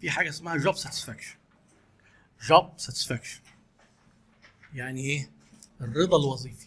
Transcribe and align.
في 0.00 0.10
حاجة 0.10 0.28
اسمها 0.28 0.56
job 0.56 0.76
satisfaction 0.76 1.36
job 2.48 2.70
satisfaction 2.76 3.40
يعني 4.74 5.00
إيه؟ 5.00 5.30
الرضا 5.80 6.16
الوظيفي. 6.16 6.66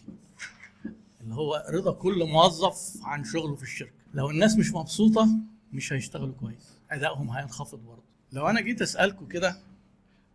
اللي 1.20 1.34
هو 1.34 1.66
رضا 1.70 1.92
كل 1.92 2.24
موظف 2.24 2.96
عن 3.02 3.24
شغله 3.24 3.56
في 3.56 3.62
الشركة. 3.62 3.92
لو 4.14 4.30
الناس 4.30 4.56
مش 4.56 4.72
مبسوطة 4.72 5.28
مش 5.72 5.92
هيشتغلوا 5.92 6.34
كويس. 6.40 6.78
أدائهم 6.90 7.30
هينخفض 7.30 7.78
برضه. 7.78 8.02
لو 8.32 8.46
أنا 8.48 8.60
جيت 8.60 8.82
اسالكم 8.82 9.26
كده 9.26 9.60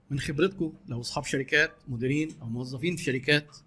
من 0.10 0.20
خبرتكم 0.20 0.74
لو 0.88 1.02
أصحاب 1.02 1.24
شركات 1.26 1.72
مديرين 1.88 2.36
أو 2.42 2.46
موظفين 2.46 2.96
في 2.96 3.04
شركات 3.04 3.58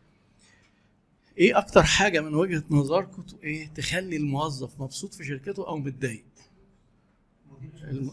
إيه 1.38 1.58
أكتر 1.58 1.82
حاجة 1.82 2.20
من 2.20 2.34
وجهة 2.34 2.64
نظركم 2.70 3.24
إيه 3.42 3.68
تخلي 3.68 4.16
الموظف 4.16 4.80
مبسوط 4.80 5.14
في 5.14 5.24
شركته 5.24 5.68
أو 5.68 5.76
متضايق؟ 5.78 6.24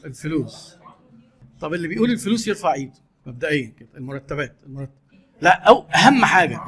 الفلوس. 0.05 0.75
طب 1.61 1.73
اللي 1.73 1.87
بيقول 1.87 2.11
الفلوس 2.11 2.47
يرفع 2.47 2.73
ايده 2.73 2.93
مبدئيا 3.25 3.71
كده 3.79 3.89
المرتبات 3.97 4.55
المرتب 4.65 4.91
لا 5.41 5.49
أو 5.67 5.81
أهم 5.95 6.25
حاجة. 6.25 6.59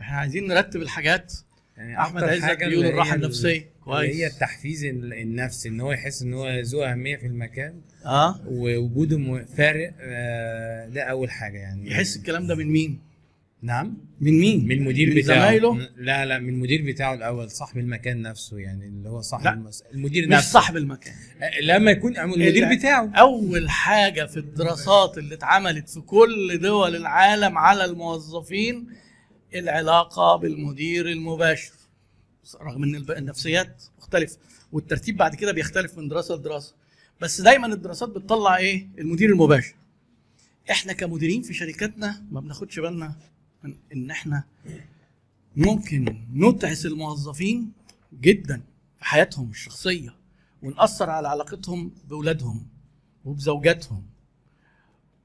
إحنا 0.00 0.16
عايزين 0.18 0.46
نرتب 0.46 0.82
الحاجات. 0.82 1.32
يعني 1.76 2.00
أحمد 2.00 2.24
حاجة 2.24 2.68
بيقول 2.68 2.86
الراحة 2.86 3.14
ال- 3.14 3.22
النفسية. 3.24 3.48
اللي 3.48 3.58
هي 3.58 3.70
كويس 3.84 4.32
التحفيز 4.34 4.84
ال- 4.84 5.12
النفسي 5.12 5.68
إن 5.68 5.80
هو 5.80 5.92
يحس 5.92 6.22
إن 6.22 6.34
هو 6.34 6.60
ذو 6.60 6.82
أهمية 6.84 7.16
في 7.16 7.26
المكان. 7.26 7.80
آه. 8.06 8.40
ووجوده 8.46 9.44
فارق 9.56 9.94
آه، 10.00 10.88
ده 10.88 11.02
أول 11.02 11.30
حاجة 11.30 11.58
يعني. 11.58 11.90
يحس 11.90 12.16
الكلام 12.16 12.46
ده 12.46 12.54
من 12.54 12.66
مين؟ 12.66 13.00
نعم. 13.62 13.96
من 14.20 14.32
مين؟ 14.40 14.64
من 14.64 14.72
المدير 14.72 15.08
من 15.08 15.14
بتاعه. 15.22 15.38
زمايله؟ 15.38 15.88
لا 15.96 16.26
لا 16.26 16.38
من 16.38 16.48
المدير 16.48 16.82
بتاعه 16.86 17.14
الأول 17.14 17.50
صاحب 17.50 17.78
المكان 17.78 18.22
نفسه 18.22 18.58
يعني 18.58 18.86
اللي 18.86 19.08
هو 19.08 19.20
صاحب 19.20 19.44
لا. 19.44 19.52
المس... 19.52 19.82
المدير 19.94 20.26
مش 20.28 20.32
نفسه. 20.32 20.50
صاحب 20.50 20.76
المكان. 20.76 21.14
لما 21.62 21.90
يكون 21.90 22.16
المدير 22.18 22.74
بتاعه. 22.76 23.10
أول 23.14 23.70
حاجة 23.70 24.26
في 24.26 24.36
الدراسات 24.36 25.18
اللي 25.18 25.34
اتعملت 25.34 25.88
في 25.88 26.00
كل 26.00 26.58
دول 26.62 26.96
العالم 26.96 27.58
على 27.58 27.84
الموظفين 27.84 28.86
العلاقة 29.54 30.36
بالمدير 30.36 31.08
المباشر. 31.08 31.72
رغم 32.60 32.82
إن 32.82 32.94
النفسيات 32.94 33.82
مختلفة 33.98 34.36
والترتيب 34.72 35.16
بعد 35.16 35.34
كده 35.34 35.52
بيختلف 35.52 35.98
من 35.98 36.08
دراسة 36.08 36.34
لدراسة. 36.34 36.74
بس 37.20 37.40
دايما 37.40 37.66
الدراسات 37.66 38.08
بتطلع 38.08 38.56
إيه؟ 38.56 38.86
المدير 38.98 39.30
المباشر. 39.30 39.74
إحنا 40.70 40.92
كمديرين 40.92 41.42
في 41.42 41.54
شركاتنا 41.54 42.22
ما 42.30 42.40
بناخدش 42.40 42.78
بالنا 42.78 43.14
من 43.64 43.76
إن 43.92 44.10
إحنا 44.10 44.44
ممكن 45.56 46.24
نتعس 46.34 46.86
الموظفين 46.86 47.72
جدا 48.20 48.62
في 48.98 49.04
حياتهم 49.04 49.50
الشخصية 49.50 50.14
ونأثر 50.62 51.10
على 51.10 51.28
علاقتهم 51.28 51.90
بأولادهم 52.08 52.66
وبزوجاتهم 53.24 54.02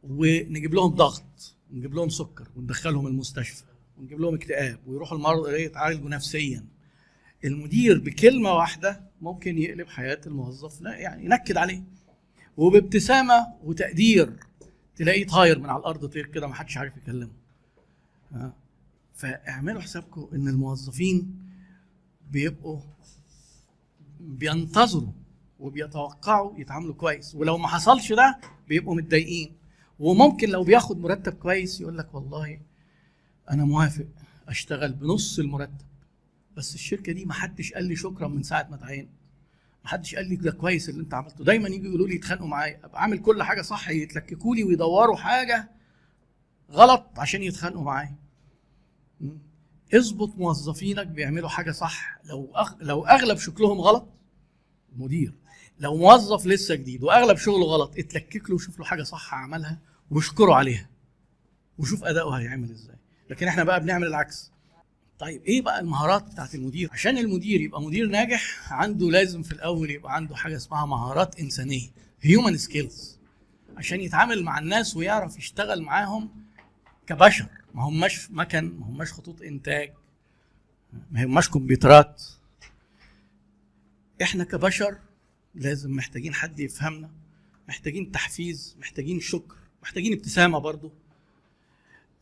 ونجيب 0.04 0.74
لهم 0.74 0.96
ضغط 0.96 1.56
ونجيب 1.74 1.94
لهم 1.94 2.10
سكر 2.10 2.48
وندخلهم 2.56 3.08
المستشفى 3.08 3.64
ونجيب 3.98 4.20
لهم 4.22 4.36
اكتئاب 4.36 4.80
ويروحوا 4.88 5.18
المرضى 5.18 5.64
يتعالجوا 5.64 6.10
نفسيا 6.10 6.66
المدير 7.46 8.00
بكلمة 8.00 8.52
واحدة 8.54 9.02
ممكن 9.22 9.58
يقلب 9.58 9.88
حياة 9.88 10.22
الموظف 10.28 10.82
لا 10.82 10.96
يعني 10.96 11.26
ينكد 11.26 11.58
عليه 11.58 11.84
وبابتسامة 12.58 13.48
وتقدير 13.64 14.34
تلاقيه 14.96 15.28
طاير 15.28 15.60
من 15.60 15.70
على 15.70 15.80
الأرض 15.80 16.06
طير 16.06 16.26
كده 16.26 16.48
ما 16.48 16.54
حدش 16.54 16.78
عارف 16.78 16.98
يكلمه؟ 16.98 17.32
فاعملوا 19.16 19.82
حسابكم 19.82 20.28
إن 20.34 20.48
الموظفين 20.48 21.40
بيبقوا 22.32 22.80
بينتظروا 24.20 25.12
وبيتوقعوا 25.60 26.60
يتعاملوا 26.60 26.94
كويس 26.94 27.36
ولو 27.36 27.58
ما 27.58 27.68
حصلش 27.68 28.14
ده 28.14 28.40
بيبقوا 28.68 28.96
متضايقين. 28.96 29.54
وممكن 30.00 30.50
لو 30.50 30.64
بياخد 30.64 31.00
مرتب 31.00 31.34
كويس 31.34 31.82
يقول 31.82 31.98
لك 31.98 32.14
والله 32.16 32.60
أنا 33.52 33.66
موافق 33.66 34.06
أشتغل 34.48 34.94
بنص 34.94 35.40
المرتب 35.40 35.88
بس 36.58 36.76
الشركة 36.76 37.12
دي 37.12 37.26
ما 37.26 37.34
حدش 37.34 37.74
قال 37.74 37.84
لي 37.84 37.96
شكرا 37.96 38.28
من 38.28 38.44
ساعة 38.44 38.68
ما 38.70 38.76
اتعينت 38.76 39.10
ما 39.84 39.90
حدش 39.90 40.16
قال 40.16 40.30
لي 40.30 40.36
ده 40.36 40.52
كويس 40.52 40.90
اللي 40.90 41.02
انت 41.02 41.14
عملته. 41.14 41.44
دايما 41.44 41.70
يجوا 41.70 41.88
يقولوا 41.88 42.08
لي 42.08 42.16
يتخانقوا 42.16 42.48
معايا 42.48 42.80
أبقى 42.86 43.02
عامل 43.02 43.20
كل 43.20 43.44
حاجة 43.44 43.62
صح 43.62 43.90
يتلككوا 43.90 44.56
لي 44.56 44.64
ويدوروا 44.64 45.16
حاجة 45.18 45.70
غلط 46.72 47.06
عشان 47.18 47.44
يتخانقوا 47.44 47.84
معايا? 47.84 48.16
اظبط 49.94 50.36
موظفينك 50.38 51.08
بيعملوا 51.08 51.50
حاجة 51.50 51.72
صح. 51.72 52.20
لو 52.26 52.52
أغ... 52.56 52.74
لو 52.80 53.06
أغلب 53.06 53.38
شكلهم 53.38 53.82
غلط 53.82 54.08
مدير. 54.96 55.34
لو 55.80 55.98
موظف 55.98 56.46
لسه 56.46 56.76
جديد 56.76 57.04
وأغلب 57.04 57.38
شغله 57.38 57.66
غلط 57.66 57.94
اتلكك 57.98 58.50
له 58.50 58.56
وشوف 58.56 58.80
له 58.80 58.86
حاجة 58.86 59.04
صح 59.04 59.34
عملها 59.34 59.80
واشكره 60.12 60.54
عليها 60.54 60.90
وشوف 61.78 62.04
أداؤه 62.04 62.40
هيعمل 62.40 62.72
إزاي. 62.72 62.96
لكن 63.30 63.48
إحنا 63.48 63.64
بقى 63.64 63.80
بنعمل 63.80 64.08
العكس. 64.08 64.52
طيب 65.20 65.44
إيه 65.44 65.62
بقى 65.62 65.80
المهارات 65.80 66.24
بتاعت 66.24 66.56
المدير؟ 66.56 66.90
عشان 66.92 67.18
المدير 67.18 67.62
يبقى 67.62 67.82
مدير 67.82 68.08
ناجح 68.08 68.74
عنده 68.74 69.10
لازم 69.10 69.44
في 69.44 69.52
الأول 69.52 69.92
يبقى 69.92 70.16
عنده 70.16 70.36
حاجة 70.36 70.56
اسمها 70.56 70.86
مهارات 70.86 71.40
إنسانية 71.40 71.90
هيومن 72.22 72.58
سكيلز 72.58 73.18
عشان 73.78 74.02
يتعامل 74.02 74.44
مع 74.44 74.60
الناس 74.60 74.96
ويعرف 74.96 75.38
يشتغل 75.38 75.82
معاهم 75.82 76.30
كبشر. 77.08 77.48
ما 77.74 77.84
هماش 77.84 78.32
مكن 78.32 78.80
ما 78.80 78.86
هماش 78.88 79.14
خطوط 79.14 79.42
إنتاج 79.42 79.94
ما 81.12 81.24
هماش 81.26 81.50
كمبيوترات. 81.50 82.24
إحنا 84.22 84.44
كبشر 84.44 84.98
لازم 85.56 85.92
محتاجين 85.92 86.34
حد 86.34 86.60
يفهمنا 86.60 87.10
محتاجين 87.68 88.12
تحفيز 88.12 88.76
محتاجين 88.80 89.20
شكر 89.20 89.56
محتاجين 89.84 90.14
ابتسامة 90.14 90.60
برضو. 90.60 90.92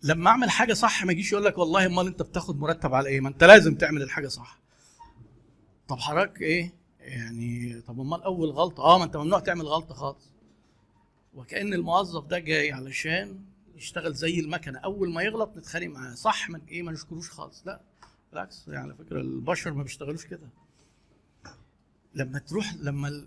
لما 0.04 0.30
أعمل 0.30 0.50
حاجة 0.50 0.74
صح 0.74 1.04
ما 1.06 1.12
يجيش 1.12 1.32
يقول 1.32 1.46
لك 1.46 1.58
والله 1.58 1.86
أمال 1.86 2.08
أنت 2.08 2.22
بتاخد 2.22 2.60
مرتب 2.60 2.94
على 2.94 3.10
إيه؟ 3.10 3.22
ما 3.22 3.30
أنت 3.30 3.44
لازم 3.44 3.76
تعمل 3.76 4.02
الحاجة 4.02 4.28
صح. 4.28 4.60
طب 5.88 6.00
حضرتك 6.00 6.42
إيه؟ 6.42 6.74
يعني 7.00 7.82
طب 7.82 8.00
أمال 8.00 8.24
أول 8.24 8.50
غلطة؟ 8.50 8.84
آه 8.84 8.98
ما 8.98 9.04
أنت 9.04 9.18
ممنوع 9.18 9.40
تعمل 9.40 9.66
غلطة 9.66 9.94
خالص. 9.94 10.32
وكأن 11.34 11.74
الموظف 11.74 12.26
ده 12.26 12.40
جاي 12.40 12.72
علشان 12.72 13.40
يشتغل 13.76 14.14
زي 14.14 14.40
المكنة. 14.40 14.80
أول 14.80 15.14
ما 15.14 15.22
يغلط 15.22 15.58
نتخانق 15.58 15.88
معاه. 15.88 16.16
صح 16.16 16.50
من 16.50 16.62
إيه 16.66 16.84
ما 16.84 16.92
نشكروش 16.92 17.30
خالص. 17.30 17.64
لا 17.68 17.82
بالعكس. 18.32 18.68
يعني 18.68 18.80
على 18.80 18.96
فكرة 18.96 19.22
البشر 19.22 19.74
ما 19.74 19.84
بيشتغلوش 19.84 20.26
كده. 20.26 20.50
لما 22.16 22.40
تروح 22.40 22.74
لما 22.74 23.26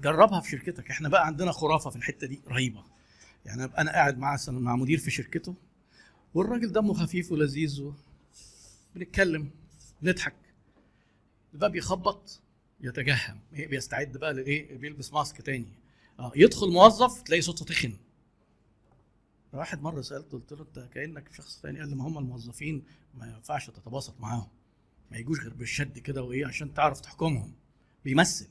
جربها 0.00 0.40
في 0.40 0.50
شركتك. 0.50 0.90
إحنا 0.90 1.08
بقى 1.08 1.26
عندنا 1.26 1.52
خرافة 1.52 1.90
في 1.90 1.96
الحتة 1.96 2.26
دي 2.26 2.40
رهيبة. 2.48 2.84
يعني 3.44 3.64
أنا 3.64 3.92
قاعد 3.92 4.18
مع 4.18 4.36
مع 4.48 4.76
مدير 4.76 4.98
في 4.98 5.10
شركته 5.10 5.54
والراجل 6.34 6.72
دمه 6.72 6.94
خفيف 6.94 7.32
ولذيذ 7.32 7.82
و... 7.82 7.94
بنتكلم 8.94 9.50
نضحك 10.02 10.34
الباب 11.54 11.76
يخبط 11.76 12.40
يتجهم. 12.80 13.40
إيه 13.52 13.66
بيستعد 13.66 14.12
بقى 14.12 14.34
لإيه؟ 14.34 14.78
بيلبس 14.78 15.12
ماسك 15.12 15.42
تاني. 15.42 15.72
آه 16.18 16.32
يدخل 16.36 16.68
موظف 16.68 17.22
تلاقي 17.22 17.42
صوته 17.42 17.64
تخن. 17.64 17.92
واحد 19.54 19.82
مرة 19.82 20.00
سألته 20.00 20.38
قلت 20.38 20.52
له 20.52 20.60
أنت 20.62 20.88
كأنك 20.94 21.32
شخص 21.32 21.60
تاني. 21.60 21.78
قال 21.80 21.88
لي 21.88 21.94
ما 21.96 22.08
هم 22.08 22.18
الموظفين 22.18 22.82
ما 23.14 23.26
ينفعش 23.26 23.70
تتباسط 23.70 24.20
معاهم. 24.20 24.48
ما 25.10 25.16
يجوش 25.18 25.40
غير 25.40 25.54
بالشد 25.54 25.98
كده 25.98 26.22
وإيه 26.22 26.46
عشان 26.46 26.74
تعرف 26.74 27.00
تحكمهم. 27.00 27.52
بيمثل. 28.04 28.46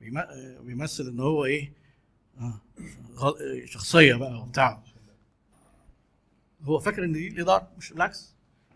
بيم- 0.00 0.62
بيمثل 0.66 1.08
إن 1.08 1.20
هو 1.20 1.44
إيه 1.44 1.72
آه، 2.40 2.60
شخصية 3.64 4.14
بقى 4.14 4.40
وبتاع. 4.40 4.82
هو 6.62 6.78
فاكر 6.78 7.04
إن 7.04 7.12
دي 7.12 7.28
الإدارة 7.28 7.70
مش 7.78 7.92
بالعكس 7.92 8.34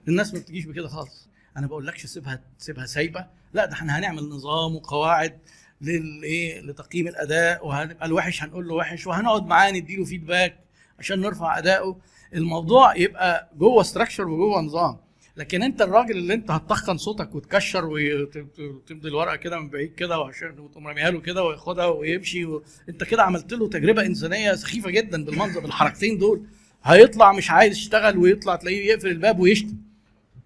الناس 0.08 0.34
ما 0.34 0.40
بتجيش 0.40 0.64
بكده 0.64 0.88
خالص. 0.88 1.28
أنا 1.56 1.66
بقول 1.66 1.86
لكش 1.86 2.06
سيبها 2.06 2.40
سيبها 2.58 2.86
سايبة. 2.86 3.26
لا 3.52 3.66
ده 3.66 3.72
إحنا 3.72 3.98
هنعمل 3.98 4.28
نظام 4.28 4.74
وقواعد 4.74 5.38
للايه 5.80 6.60
لتقييم 6.60 7.08
الأداء 7.08 7.66
وهنبقى 7.66 8.06
الوحش 8.06 8.42
هنقول 8.42 8.68
له 8.68 8.74
وحش 8.74 9.06
وهنقعد 9.06 9.46
معاه 9.46 9.70
نديله 9.70 10.04
فيدباك 10.04 10.58
عشان 10.98 11.20
نرفع 11.20 11.58
اداؤه 11.58 11.98
الموضوع 12.34 12.96
يبقى 12.96 13.50
جوه 13.56 13.82
ستراكشر 13.82 14.28
وجوه 14.28 14.60
نظام. 14.60 14.96
لكن 15.36 15.62
أنت 15.62 15.82
الراجل 15.82 16.16
اللي 16.16 16.34
أنت 16.34 16.50
هتطخن 16.50 16.96
صوتك 16.96 17.34
وتكشر 17.34 17.84
وتمضي 17.84 19.08
الورقة 19.08 19.36
كده 19.36 19.60
من 19.60 19.68
بعيد 19.70 19.94
كده 19.94 20.18
وعشان 20.18 20.58
وتقوم 20.58 20.86
راميها 20.88 21.10
له 21.10 21.20
كده 21.20 21.44
وياخدها 21.44 21.86
ويمشي 21.86 22.44
و... 22.44 22.62
أنت 22.88 23.04
كده 23.04 23.22
عملت 23.22 23.52
له 23.52 23.68
تجربة 23.68 24.06
إنسانية 24.06 24.52
سخيفة 24.54 24.90
جدا 24.90 25.24
بالمنظر 25.24 25.60
بالحركتين 25.60 26.18
دول. 26.18 26.46
هيطلع 26.84 27.32
مش 27.32 27.50
عايز 27.50 27.76
يشتغل 27.76 28.18
ويطلع 28.18 28.56
تلاقيه 28.56 28.86
يقفل 28.86 29.08
الباب 29.08 29.38
ويشتم. 29.40 29.76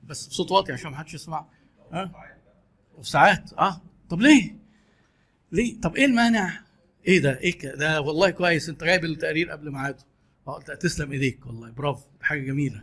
بس 0.07 0.27
بصوت 0.27 0.51
واطي 0.53 0.73
عشان 0.73 0.91
ما 0.91 0.97
حدش 0.97 1.15
يسمع. 1.15 1.47
ها؟ 1.93 2.13
وفي 2.99 3.11
ساعات 3.11 3.53
آه. 3.59 3.81
طب 4.11 4.21
ليه؟ 4.21 4.57
ليه؟ 5.53 5.81
طب 5.81 5.97
إيه 5.97 6.05
المانع؟ 6.05 6.61
إيه 7.09 7.19
ده؟ 7.19 7.39
إيه 7.41 7.59
ده 7.75 8.01
والله 8.01 8.31
كويس. 8.31 8.69
أنت 8.69 8.85
جايب 8.85 9.05
التقرير 9.05 9.51
قبل 9.51 9.71
ميعاده. 9.71 10.05
آه 10.49 10.61
تسلم 10.61 11.13
إيديك 11.13 11.47
والله. 11.47 11.71
برافو. 11.71 12.07
حاجة 12.21 12.41
جميلة. 12.41 12.83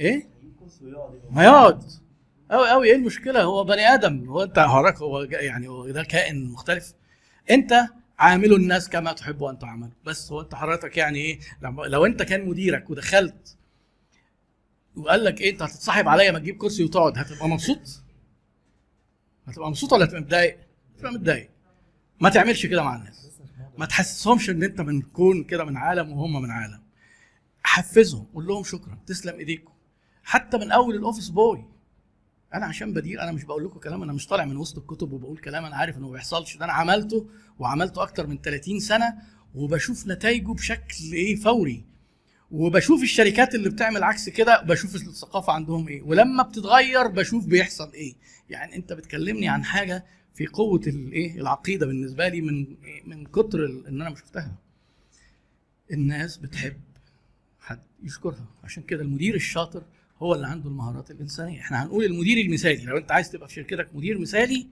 إيه؟ 0.00 0.28
ما 1.30 1.44
يقعد. 1.44 1.82
قوي 2.50 2.70
قوي 2.70 2.88
إيه 2.88 2.96
المشكلة؟ 2.96 3.42
هو 3.42 3.64
بني 3.64 3.86
آدم. 3.94 4.28
هو 4.28 4.42
أنت 4.42 4.58
حضرتك 4.58 5.02
هو 5.02 5.20
يعني 5.22 5.68
هو 5.68 5.90
ده 5.90 6.02
كائن 6.02 6.44
مختلف. 6.52 6.94
أنت 7.50 7.72
عاملوا 8.18 8.56
الناس 8.58 8.88
كما 8.88 9.12
تحب 9.12 9.44
أن 9.44 9.58
تعاملوا 9.58 9.90
بس 10.04 10.32
هو 10.32 10.40
أنت 10.40 10.54
حضرتك 10.54 10.96
يعني 10.96 11.18
إيه؟ 11.18 11.38
لو 11.62 12.06
أنت 12.06 12.22
كان 12.22 12.46
مديرك 12.48 12.90
ودخلت 12.90 13.56
وقال 14.96 15.24
لك 15.24 15.40
إيه 15.40 15.50
أنت 15.52 15.62
هتتصاحب 15.62 16.08
عليا 16.08 16.30
ما 16.32 16.38
تجيب 16.38 16.56
كرسي 16.56 16.84
وتقعد 16.84 17.18
هتبقى 17.18 17.48
مبسوط؟ 17.48 18.02
هتبقى 19.46 19.68
مبسوط 19.68 19.92
ولا 19.92 20.04
هتبقى 20.04 20.20
متضايق؟ 20.20 20.58
هتبقى 20.96 21.12
متضايق. 21.12 21.50
ما 22.20 22.30
تعملش 22.30 22.66
كده 22.66 22.82
مع 22.82 22.96
الناس. 22.96 23.23
ما 23.78 23.86
تحسسهمش 23.86 24.50
إن 24.50 24.62
أنت 24.62 24.80
من 24.80 25.02
كون 25.02 25.44
كده 25.44 25.64
من 25.64 25.76
عالم 25.76 26.12
وهم 26.12 26.42
من 26.42 26.50
عالم. 26.50 26.80
حفزهم 27.62 28.26
قول 28.34 28.46
لهم 28.46 28.64
شكرا 28.64 28.98
تسلم 29.06 29.38
إيديكم. 29.38 29.72
حتى 30.24 30.58
من 30.58 30.72
أول 30.72 30.94
الأوفيس 30.94 31.28
بوي. 31.28 31.64
أنا 32.54 32.66
عشان 32.66 32.92
بدير 32.92 33.22
أنا 33.22 33.32
مش 33.32 33.44
بقول 33.44 33.64
لكم 33.64 33.78
كلام 33.78 34.02
أنا 34.02 34.12
مش 34.12 34.26
طالع 34.26 34.44
من 34.44 34.56
وسط 34.56 34.78
الكتب 34.78 35.12
وبقول 35.12 35.38
كلام 35.38 35.64
أنا 35.64 35.76
عارف 35.76 35.96
إنه 35.96 36.06
ما 36.06 36.12
بيحصلش. 36.12 36.56
ده 36.56 36.64
أنا 36.64 36.72
عملته 36.72 37.28
وعملته 37.58 38.02
أكتر 38.02 38.26
من 38.26 38.38
30 38.40 38.80
سنة 38.80 39.14
وبشوف 39.54 40.06
نتائجه 40.06 40.52
بشكل 40.52 41.12
إيه 41.12 41.36
فوري. 41.36 41.84
وبشوف 42.50 43.02
الشركات 43.02 43.54
اللي 43.54 43.68
بتعمل 43.68 44.02
عكس 44.02 44.28
كده 44.28 44.62
بشوف 44.62 44.94
الثقافة 44.94 45.52
عندهم 45.52 45.88
إيه. 45.88 46.02
ولما 46.02 46.42
بتتغير 46.42 47.06
بشوف 47.06 47.46
بيحصل 47.46 47.92
إيه. 47.92 48.14
يعني 48.48 48.76
أنت 48.76 48.92
بتكلمني 48.92 49.48
عن 49.48 49.64
حاجة 49.64 50.04
في 50.34 50.46
قوة 50.46 50.80
الإيه؟ 50.86 51.40
العقيدة 51.40 51.86
بالنسبة 51.86 52.28
لي 52.28 52.40
من 52.40 52.76
إيه؟ 52.84 53.02
من 53.06 53.26
كتر 53.26 53.64
إن 53.66 54.00
أنا 54.00 54.10
ما 54.10 54.16
شفتها. 54.16 54.54
الناس 55.92 56.36
بتحب 56.36 56.80
حد 57.60 57.80
يشكرها. 58.02 58.46
عشان 58.64 58.82
كده 58.82 59.02
المدير 59.02 59.34
الشاطر 59.34 59.82
هو 60.18 60.34
اللي 60.34 60.46
عنده 60.46 60.68
المهارات 60.68 61.10
الإنسانية. 61.10 61.60
إحنا 61.60 61.82
هنقول 61.84 62.04
المدير 62.04 62.46
المثالي. 62.46 62.84
لو 62.84 62.96
أنت 62.96 63.12
عايز 63.12 63.30
تبقى 63.30 63.48
في 63.48 63.54
شركتك 63.54 63.88
مدير 63.94 64.18
مثالي 64.18 64.66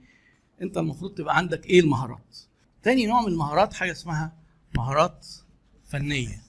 أنت 0.61 0.77
المفروض 0.77 1.13
تبقى 1.13 1.37
عندك 1.37 1.65
إيه 1.65 1.79
المهارات؟ 1.79 2.37
تاني 2.83 3.05
نوع 3.05 3.21
من 3.21 3.27
المهارات 3.27 3.73
حاجة 3.73 3.91
اسمها 3.91 4.37
مهارات 4.75 5.27
فنية 5.85 6.41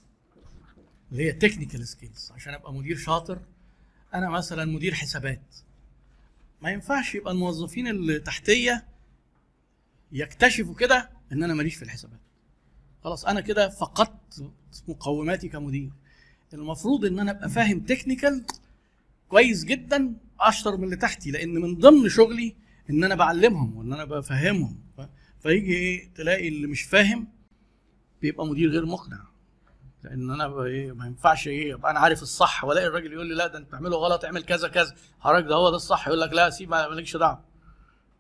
اللي 1.13 1.25
هي 1.25 1.33
technical 1.33 1.89
skills 1.89 2.33
عشان 2.35 2.55
أبقى 2.55 2.73
مدير 2.75 2.97
شاطر 2.97 3.39
أنا 4.15 4.31
مثلا 4.31 4.65
مدير 4.65 4.95
حسابات. 4.95 5.57
ما 6.63 6.71
ينفعش 6.71 7.15
يبقى 7.15 7.33
الموظفين 7.33 7.89
اللي 7.89 8.19
تحتية 8.19 8.85
يكتشفوا 10.15 10.75
كده 10.75 11.11
إن 11.33 11.43
أنا 11.43 11.55
ماليش 11.55 11.75
في 11.77 11.83
الحسابات. 11.83 12.21
خلاص 13.05 13.25
أنا 13.25 13.41
كده 13.41 13.69
فقدت 13.69 14.51
مقوماتي 14.89 15.49
كمدير. 15.49 15.91
المفروض 16.55 17.05
إن 17.05 17.19
أنا 17.19 17.31
أبقى 17.31 17.49
فاهم 17.49 17.81
تكنيكال 17.81 18.45
كويس 19.29 19.65
جدا 19.65 20.15
أشطر 20.41 20.77
من 20.77 20.85
اللي 20.85 20.97
تحتي 20.97 21.31
لأن 21.31 21.55
من 21.55 21.79
ضمن 21.79 22.09
شغلي 22.09 22.57
إن 22.91 23.05
أنا 23.05 23.15
بعلمهم 23.15 23.77
وإن 23.77 23.93
أنا 23.93 24.05
بفهمهم. 24.05 24.79
فيجي 25.41 25.75
إيه 25.75 26.13
تلاقي 26.15 26.49
اللي 26.49 26.67
مش 26.67 26.83
فاهم 26.83 27.29
بيبقى 28.23 28.47
مدير 28.47 28.71
غير 28.71 28.87
مقنع. 28.87 29.25
لأن 30.03 30.31
أنا 30.31 30.63
إيه 30.65 30.93
ما 30.93 31.07
ينفعش 31.07 31.49
إيه 31.49 31.75
ابقى 31.75 31.91
أنا 31.91 32.01
عارف 32.01 32.23
الصح 32.23 32.65
وألاقي 32.65 32.87
الراجل 32.87 33.13
يقول 33.13 33.27
لي 33.29 33.35
لا 33.35 33.47
ده 33.47 33.59
أنت 33.59 33.67
بتعمله 33.69 33.97
غلط 33.97 34.25
اعمل 34.25 34.43
كذا 34.45 34.69
كذا. 34.69 34.95
حضرتك 35.21 35.47
ده 35.49 35.55
هو 35.55 35.71
ده 35.71 35.77
الصح 35.77 36.07
يقول 36.09 36.21
لك 36.21 36.33
لا 36.33 36.51
سيب 36.51 36.71
ما- 36.71 36.89
مالكش 36.89 37.17
دعوة. 37.17 37.45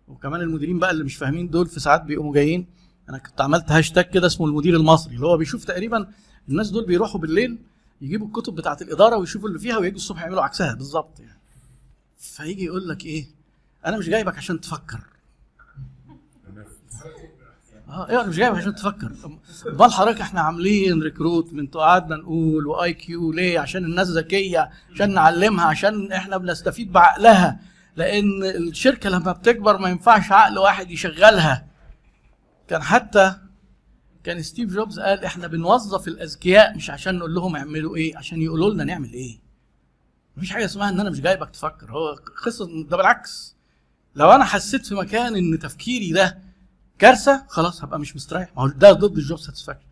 وكمان 0.08 0.40
المديرين 0.40 0.78
بقى 0.78 0.90
اللي 0.90 1.04
مش 1.04 1.16
فاهمين 1.16 1.48
دول 1.50 1.66
في 1.66 1.80
ساعات 1.80 2.02
بيقوموا 2.02 2.34
جايين. 2.34 2.66
أنا 3.08 3.18
كنت 3.18 3.40
عملت 3.40 3.72
هاشتاج 3.72 4.04
كده 4.04 4.26
اسمه 4.26 4.46
المدير 4.46 4.76
المصري 4.76 5.14
اللي 5.14 5.26
هو 5.26 5.36
بيشوف 5.36 5.64
تقريبا 5.64 6.08
الناس 6.48 6.70
دول 6.70 6.86
بيروحوا 6.86 7.20
بالليل 7.20 7.58
يجيبوا 8.00 8.26
الكتب 8.26 8.54
بتاعت 8.54 8.82
الإدارة 8.82 9.16
ويشوفوا 9.16 9.48
اللي 9.48 9.58
فيها 9.58 9.78
ويجوا 9.78 9.96
الصبح 9.96 10.22
يعملوا 10.22 10.42
عكسها. 10.42 10.74
بالظبط 10.74 11.20
يعني. 11.20 11.38
فيجي 12.18 12.64
يقول 12.64 12.88
لك 12.88 13.04
إيه؟ 13.04 13.26
أنا 13.86 13.96
مش 13.96 14.08
جايبك 14.08 14.36
عشان 14.36 14.60
تفكر. 14.60 15.00
آه 17.88 18.08
إيه 18.10 18.20
أنا 18.20 18.28
مش 18.28 18.36
جايبك 18.36 18.56
عشان 18.56 18.74
تفكر. 18.74 19.12
امال 19.66 19.92
حضرتك 19.92 20.20
إحنا 20.20 20.40
عاملين 20.40 21.02
recruitment 21.02 21.76
وقعدنا 21.76 22.16
نقول 22.16 22.66
و 22.66 22.94
IQ 22.94 23.32
ليه؟ 23.32 23.58
عشان 23.58 23.84
الناس 23.84 24.08
ذكية 24.08 24.70
عشان 24.94 25.14
نعلمها 25.14 25.64
عشان 25.64 26.12
إحنا 26.12 26.36
بنستفيد 26.36 26.92
بعقلها. 26.92 27.60
لأن 27.96 28.44
الشركة 28.44 29.10
لما 29.10 29.32
بتكبر 29.32 29.78
ما 29.78 29.88
ينفعش 29.88 30.32
عقل 30.32 30.58
واحد 30.58 30.90
يشغلها. 30.90 31.66
كان 32.68 32.82
حتى 32.82 33.36
كان 34.24 34.42
ستيف 34.42 34.72
جوبز 34.74 35.00
قال 35.00 35.24
إحنا 35.24 35.46
بنوظف 35.46 36.08
الأذكياء 36.08 36.76
مش 36.76 36.90
عشان 36.90 37.18
نقول 37.18 37.34
لهم 37.34 37.56
اعملوا 37.56 37.96
إيه 37.96 38.16
عشان 38.16 38.42
يقولوا 38.42 38.70
لنا 38.70 38.84
نعمل 38.84 39.12
إيه. 39.12 39.38
مفيش 40.36 40.50
حاجة 40.52 40.64
اسمها 40.64 40.88
إن 40.88 41.00
أنا 41.00 41.10
مش 41.10 41.20
جايبك 41.20 41.50
تفكر. 41.50 41.90
هو 41.92 42.16
قصة 42.46 42.66
ده 42.88 42.96
بالعكس. 42.96 43.56
لو 44.14 44.30
أنا 44.30 44.44
حسيت 44.44 44.86
في 44.86 44.94
مكان 44.94 45.36
إن 45.36 45.58
تفكيري 45.58 46.12
ده 46.12 46.38
كارثة 46.98 47.44
خلاص 47.48 47.82
هبقى 47.84 47.98
مش 47.98 48.16
مستريح. 48.16 48.48
ما 48.56 48.62
هو 48.62 48.68
ده 48.68 48.92
ضد 48.92 49.16
ال 49.18 49.23
job 49.23 49.38
satisfaction 49.38 49.86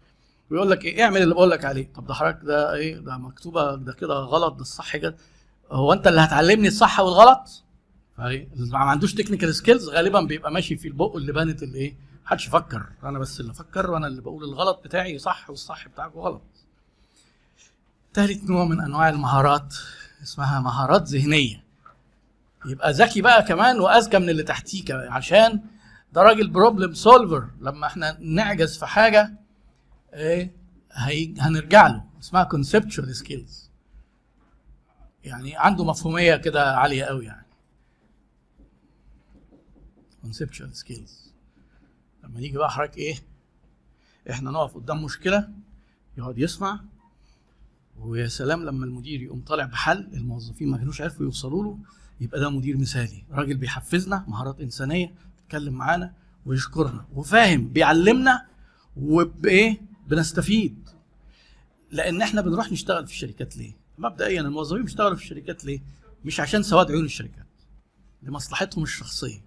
ويقول 0.50 0.70
لك 0.70 0.84
إيه 0.84 1.02
اعمل 1.04 1.22
اللي 1.22 1.34
بقول 1.34 1.50
لك 1.50 1.64
عليه. 1.64 1.93
طب 1.94 2.06
ده 2.06 2.14
حضرتك 2.14 2.44
ده 2.44 2.75
إيه؟ 2.75 2.99
ده 2.99 3.16
مكتوبة 3.19 3.75
ده 3.75 3.93
كده 3.93 4.14
غلط 4.14 4.54
ده 4.54 4.60
الصح 4.60 4.96
كده. 4.96 5.16
هو 5.70 5.93
أنت 5.93 6.06
اللي 6.06 6.20
هتعلمني 6.20 6.69
الصح 6.69 7.00
والغلط؟ 7.00 7.62
ما 8.19 8.79
عندوش 8.79 9.14
technical 9.14 9.54
skills 9.54 9.88
غالبا 9.88 10.20
بيبقى 10.20 10.53
ماشي 10.53 10.76
في 10.76 10.88
البق 10.88 11.17
اللي 11.17 11.32
بانت 11.32 11.62
الايه 11.62 11.94
محدش 12.25 12.47
يفكر. 12.47 12.87
أنا 13.05 13.19
بس 13.19 13.41
اللي 13.41 13.53
أفكر 13.53 13.91
وأنا 13.91 14.06
اللي 14.06 14.20
بقول 14.20 14.44
الغلط 14.44 14.81
بتاعي 14.85 15.19
صح 15.19 15.50
والصح 15.50 15.88
بتاعك 15.88 16.12
غلط 16.14 16.43
ثالث 18.14 18.44
نوع 18.50 18.64
من 18.64 18.81
أنواع 18.81 19.09
المهارات 19.09 19.75
اسمها 20.23 20.61
مهارات 20.61 21.09
ذهنية. 21.09 21.62
يبقى 22.67 22.93
ذكي 22.93 23.20
بقى 23.23 23.43
كمان 23.43 23.81
وأذكى 23.81 24.19
من 24.19 24.31
اللي 24.31 24.43
تحتيه 24.43 24.85
كمان 24.85 25.09
عشان 25.09 25.61
ده 26.12 26.23
راجل 26.23 26.49
problem 26.49 26.94
solver 26.94 27.49
لما 27.61 27.87
إحنا 27.87 28.17
نعجز 28.20 28.79
في 28.79 28.87
حاجة 28.87 29.32
إيه 30.14 30.53
هنرجع 31.41 31.87
له. 31.87 32.05
اسمها 32.20 32.49
conceptual 32.55 33.11
skills 33.10 33.70
يعني 35.25 35.56
عنده 35.56 35.85
مفهومية 35.85 36.37
كده 36.37 36.76
عالية 36.76 37.05
قوي 37.05 37.25
يعني. 37.25 37.41
Conceptual 40.24 40.72
skills 40.72 41.32
لما 42.24 42.40
يجي 42.40 42.58
بقى 42.58 42.70
حضرتك 42.70 42.96
إيه 42.98 43.14
إحنا 44.30 44.50
نقف 44.50 44.74
قدام 44.74 45.04
مشكلة 45.04 45.48
يقعد 46.19 46.38
يسمع 46.38 46.80
ويا 47.98 48.28
سلام 48.28 48.62
لما 48.64 48.84
المدير 48.84 49.22
يقوم 49.22 49.40
طالع 49.40 49.64
بحل 49.64 50.08
الموظفين 50.14 50.69
ما 50.69 50.78
كانوش 50.78 51.00
عارفوا 51.00 51.24
يوصلوا 51.24 51.64
له 51.64 51.78
يبقى 52.20 52.40
ده 52.40 52.50
مدير 52.50 52.76
مثالي 52.78 53.24
راجل 53.30 53.56
بيحفزنا 53.56 54.24
مهارات 54.28 54.60
إنسانية 54.60 55.14
بيتكلم 55.40 55.74
معانا 55.74 56.14
ويشكرنا 56.46 57.04
وفاهم 57.14 57.68
بيعلمنا 57.68 58.46
وبإيه 58.96 59.80
بنستفيد. 60.08 60.88
لأن 61.90 62.23
إحنا 62.23 62.40
بنروح 62.40 62.73
نشتغل 62.73 63.06
في 63.06 63.12
الشركات 63.12 63.56
ليه؟ 63.56 63.73
مبدئيا 63.99 64.40
الموظفين 64.40 64.82
بيشتغلوا 64.85 65.16
في 65.16 65.23
الشركات 65.23 65.64
ليه؟ 65.64 65.80
مش 66.25 66.40
عشان 66.40 66.62
سواد 66.62 66.90
عيون 66.90 67.04
الشركات 67.04 67.47
لمصلحتهم 68.23 68.85
الشخصية. 68.85 69.40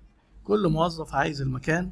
كل 0.46 0.68
موظف 0.68 1.16
عايز 1.16 1.42
المكان 1.42 1.92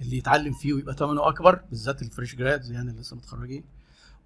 اللي 0.00 0.16
يتعلم 0.16 0.52
فيه 0.52 0.72
ويبقى 0.72 0.94
ثمنه 0.94 1.28
أكبر 1.28 1.60
بالذات 1.70 2.02
ال 2.02 2.07
fresh 2.07 2.34
grads 2.34 2.70
يعني 2.72 2.90
اللي 2.90 3.00
لسه 3.00 3.16
متخرجين 3.16 3.64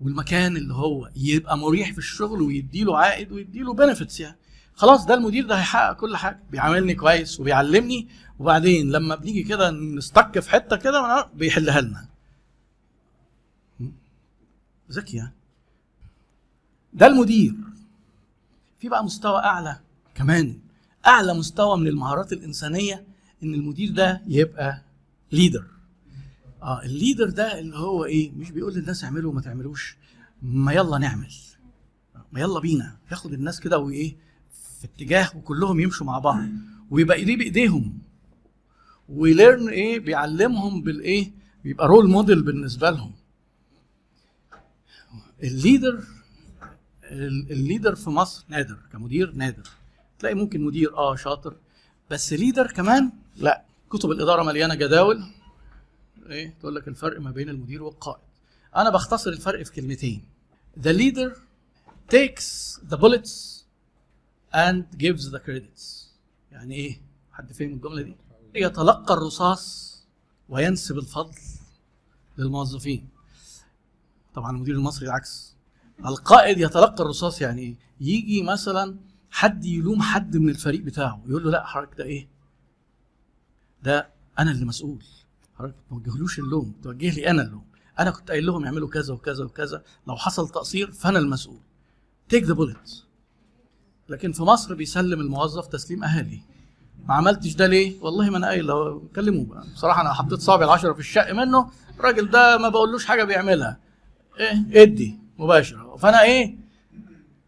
والمكان 0.01 0.57
اللي 0.57 0.75
هو 0.75 1.11
يبقى 1.17 1.59
مريح 1.59 1.93
في 1.93 1.99
الشغل 1.99 2.43
ويديله 2.43 2.99
عائد 2.99 3.33
ويديله 3.33 3.75
benefits 3.75 4.21
يعني. 4.21 4.37
خلاص 4.75 5.07
ده 5.07 5.15
المدير 5.15 5.47
ده 5.47 5.55
هيحقق 5.59 5.93
كل 5.93 6.17
حاجة. 6.17 6.43
بيعاملني 6.51 6.95
كويس 6.95 7.41
وبيعلمني 7.41 8.09
وبعدين 8.39 8.91
لما 8.93 9.15
بنيجي 9.15 9.43
كده 9.43 9.71
نستك 9.71 10.41
في 10.41 10.51
حتة 10.51 10.77
كده 10.77 11.29
بيحلها 11.35 11.81
لنا. 11.81 12.09
ذكي 14.91 15.17
يعني. 15.17 15.35
ده 16.93 17.07
المدير. 17.07 17.55
في 18.79 18.89
بقى 18.89 19.05
مستوى 19.05 19.39
أعلى 19.39 19.81
كمان. 20.15 20.59
أعلى 21.07 21.35
مستوى 21.35 21.77
من 21.79 21.87
المهارات 21.87 22.33
الإنسانية 22.33 23.05
إن 23.43 23.55
المدير 23.55 23.91
ده 23.93 24.23
يبقى 24.27 24.83
leader 25.33 25.65
آه 26.63 26.83
ال 26.83 26.90
leader 26.90 27.31
ده 27.31 27.59
اللي 27.59 27.77
هو 27.77 28.05
إيه 28.05 28.33
مش 28.33 28.51
بيقول 28.51 28.75
للناس 28.75 29.05
اعملوا 29.05 29.31
وما 29.33 29.41
تعملوش 29.41 29.97
ما 30.43 30.73
يلا 30.73 30.99
نعمل. 30.99 31.33
ما 32.33 32.41
يلا 32.41 32.61
بينا. 32.61 32.97
ياخد 33.11 33.33
الناس 33.33 33.61
كده 33.61 33.79
وإيه 33.79 34.17
في 34.81 34.85
اتجاه 34.85 35.31
وكلهم 35.37 35.81
يمشوا 35.81 36.07
مع 36.07 36.19
بعض. 36.19 36.45
ويبقى 36.91 37.17
ايديه 37.17 37.37
بايديهم 37.37 37.99
ويليرن 39.09 39.69
إيه 39.69 39.99
بيعلمهم 40.01 40.83
بالإيه 40.83 41.33
بيبقى 41.65 41.89
role 41.89 42.11
model 42.11 42.43
بالنسبة 42.43 42.91
لهم. 42.91 43.13
ال 45.43 45.52
leader 45.52 46.05
ال 47.51 47.57
leader 47.57 47.95
في 47.95 48.11
مصر 48.11 48.45
نادر 48.49 48.79
كمدير 48.93 49.33
نادر. 49.35 49.69
تلاقي 50.19 50.35
ممكن 50.35 50.61
مدير 50.65 50.97
آه 50.97 51.17
شاطر. 51.17 51.57
بس 52.11 52.33
leader 52.33 52.67
كمان؟ 52.67 53.13
لا. 53.37 53.65
كتب 53.91 54.11
الإدارة 54.11 54.43
مليانة 54.43 54.75
جداول. 54.75 55.25
إيه؟ 56.31 56.55
تقول 56.61 56.75
لك 56.77 56.89
الفرق 56.89 57.21
ما 57.21 57.31
بين 57.31 57.49
المدير 57.49 57.83
والقائد. 57.83 58.23
أنا 58.77 58.91
بختصر 58.91 59.31
الفرق 59.31 59.63
في 59.63 59.73
كلمتين. 59.73 60.25
The 60.81 60.93
leader 60.93 61.37
takes 62.15 62.79
the 62.91 62.97
bullets 62.97 63.65
and 64.55 64.85
gives 64.99 65.31
the 65.31 65.39
credits. 65.39 66.09
يعني 66.53 66.75
إيه؟ 66.75 67.01
حد 67.33 67.53
فهم 67.53 67.69
الجملة 67.69 68.03
دي؟ 68.03 68.17
يتلقى 68.55 69.15
الرصاص 69.15 69.97
وينسب 70.49 70.99
الفضل 70.99 71.35
للموظفين. 72.39 73.09
طبعا 74.35 74.51
المدير 74.51 74.75
المصري 74.75 75.07
العكس. 75.07 75.55
القائد 76.07 76.59
يتلقى 76.59 77.03
الرصاص 77.03 77.41
يعني 77.41 77.63
إيه 77.63 77.75
يجي 78.01 78.43
مثلا 78.43 78.97
حد 79.31 79.65
يلوم 79.65 80.03
حد 80.03 80.37
من 80.37 80.49
الفريق 80.49 80.81
بتاعه 80.83 81.23
يقول 81.27 81.45
له 81.45 81.51
لا 81.51 81.67
حضرتك 81.67 81.99
ده 81.99 82.05
إيه؟ 82.05 82.29
ده 83.83 84.09
أنا 84.39 84.51
اللي 84.51 84.65
مسؤول. 84.65 85.03
حضرتك 85.59 85.75
ما 85.91 86.01
توجهلوش 86.01 86.39
اللوم 86.39 86.73
توجه 86.83 87.15
لي 87.15 87.31
أنا 87.31 87.43
اللوم. 87.43 87.65
أنا 87.99 88.11
كنت 88.11 88.31
قايل 88.31 88.47
لهم 88.47 88.65
يعملوا 88.65 88.89
كذا 88.89 89.15
وكذا 89.15 89.45
وكذا 89.45 89.83
لو 90.07 90.17
حصل 90.17 90.49
تقصير 90.49 90.93
فأنا 90.93 91.19
المسؤول. 91.19 91.59
take 92.29 92.45
the 92.45 92.55
bullet 92.55 93.03
لكن 94.09 94.33
في 94.33 94.43
مصر 94.43 94.75
بيسلم 94.75 95.21
الموظف 95.21 95.67
تسليم 95.67 96.05
اهالي 96.05 96.41
ما 97.09 97.15
عملتش 97.15 97.55
ده 97.55 97.67
ليه؟ 97.67 98.01
والله 98.01 98.31
ما 98.31 98.37
أنا 98.37 98.47
قايل 98.47 98.65
لو 98.65 99.09
كلموه 99.17 99.45
بقى. 99.45 99.67
بصراحة 99.75 100.01
أنا 100.01 100.13
حطيت 100.13 100.41
صابعي 100.41 100.65
العشرة 100.67 100.93
في 100.93 101.01
الشق 101.01 101.33
منه 101.33 101.71
الراجل 101.99 102.31
ده 102.31 102.59
ما 102.59 102.69
بقولوش 102.69 103.05
حاجة 103.07 103.25
بيعملها. 103.25 103.79
إيه؟ 104.39 104.83
إدي 104.83 105.19
مباشرة. 105.39 105.97
فأنا 105.97 106.23
إيه؟ 106.23 106.57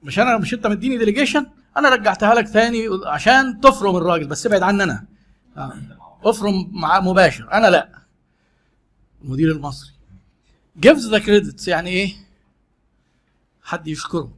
مش 0.03 0.19
أنا 0.19 0.39
مش 0.39 0.55
أنت 0.55 0.67
مديني 0.67 0.99
delegation 0.99 1.47
أنا 1.77 1.89
رجعتها 1.89 2.35
لك 2.35 2.49
تاني 2.49 2.87
عشان 3.07 3.61
تفرم 3.61 3.97
الراجل 3.97 4.27
بس 4.27 4.47
ابعد 4.47 4.63
عني 4.63 4.83
أنا. 4.83 5.07
آه. 5.57 5.73
افرم 6.25 6.71
مع 6.73 7.01
مباشر. 7.01 7.53
أنا 7.53 7.67
لا. 7.67 8.03
المدير 9.25 9.53
المصري. 9.53 9.93
Gives 10.87 11.11
the 11.13 11.21
credits. 11.25 11.69
يعني 11.69 11.91
إيه؟ 11.91 12.15
حد 13.63 13.89
يشكره. 13.89 14.35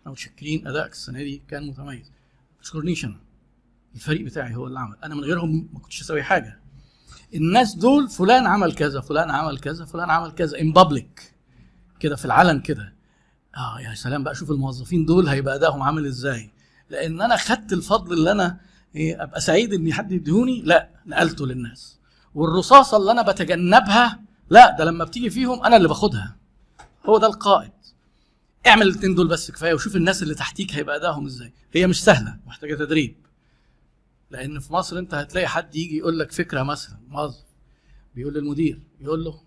إحنا 0.00 0.12
متشكرين 0.12 0.66
ادائك 0.68 0.92
السنة 0.92 1.18
دي. 1.18 1.42
كان 1.48 1.66
متميز. 1.66 2.12
ما 2.56 2.62
تشكرنيش 2.62 3.04
أنا؟ 3.04 3.20
الفريق 3.94 4.22
بتاعي 4.22 4.54
هو 4.54 4.66
اللي 4.66 4.78
عمل. 4.78 4.96
أنا 5.04 5.14
من 5.14 5.20
غيرهم 5.20 5.68
ما 5.72 5.80
كنتش 5.80 6.00
أسوي 6.00 6.22
حاجة. 6.22 6.60
الناس 7.34 7.74
دول 7.74 8.08
فلان 8.08 8.46
عمل 8.46 8.74
كذا 8.74 9.00
فلان 9.00 9.30
عمل 9.30 9.58
كذا 9.58 9.84
فلان 9.84 10.10
عمل 10.10 10.30
كذا. 10.30 10.60
ان 10.60 10.72
بابليك 10.72 11.34
كده 12.00 12.16
في 12.16 12.24
العلن 12.24 12.60
كده. 12.60 12.95
آه 13.56 13.80
يا 13.80 13.94
سلام 13.94 14.24
بقى 14.24 14.34
شوف 14.34 14.50
الموظفين 14.50 15.04
دول 15.04 15.28
هيبقى 15.28 15.54
أدائهم 15.54 15.82
عامل 15.82 16.06
إزاي. 16.06 16.50
لأن 16.90 17.20
أنا 17.20 17.36
خدت 17.36 17.72
الفضل 17.72 18.12
اللي 18.12 18.32
أنا 18.32 18.60
إيه 18.96 19.22
أبقى 19.22 19.40
سعيد 19.40 19.72
إن 19.72 19.92
حد 19.92 20.12
يديهوني 20.12 20.62
لأ 20.62 20.88
نقلته 21.06 21.46
للناس. 21.46 21.98
والرصاصة 22.34 22.96
اللي 22.96 23.10
أنا 23.10 23.22
بتجنبها 23.22 24.20
لأ 24.50 24.76
ده 24.78 24.84
لما 24.84 25.04
بتيجي 25.04 25.30
فيهم 25.30 25.64
أنا 25.64 25.76
اللي 25.76 25.88
باخدها. 25.88 26.36
هو 27.06 27.18
ده 27.18 27.26
القائد. 27.26 27.70
اعمل 28.66 28.82
الاثنين 28.82 29.14
دول 29.14 29.28
بس 29.28 29.50
كفاية 29.50 29.74
وشوف 29.74 29.96
الناس 29.96 30.22
اللي 30.22 30.34
تحتيك 30.34 30.74
هيبقى 30.74 30.96
أدائهم 30.96 31.26
إزاي. 31.26 31.52
هي 31.72 31.86
مش 31.86 32.04
سهلة 32.04 32.36
محتاجة 32.46 32.74
تدريب. 32.74 33.16
لأن 34.30 34.58
في 34.60 34.72
مصر 34.72 34.98
أنت 34.98 35.14
هتلاقي 35.14 35.48
حد 35.48 35.76
يجي 35.76 35.96
يقول 35.98 36.18
لك 36.18 36.32
فكرة 36.32 36.62
مثلا 36.62 36.96
موظف 37.08 37.44
بيقول 38.14 38.34
للمدير 38.34 38.80
يقول 39.00 39.24
له 39.24 39.40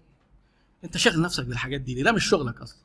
أنت 0.84 0.98
شاغل 0.98 1.22
نفسك 1.22 1.46
بالحاجات 1.46 1.82
دي 1.82 1.96
ليه؟ 1.96 2.04
ده 2.04 2.12
مش 2.12 2.25
شغلك 2.25 2.62
أصلا. 2.62 2.78